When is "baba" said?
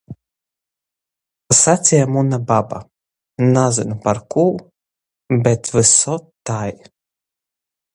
2.53-2.79